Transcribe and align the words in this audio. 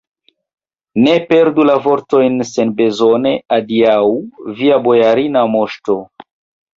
Ne 1.07 1.11
perdu 1.33 1.65
la 1.69 1.75
vortojn 1.83 2.39
senbezone, 2.51 3.33
adiaŭ, 3.57 3.99
via 4.63 4.81
bojarina 4.89 5.45
moŝto! 5.57 5.99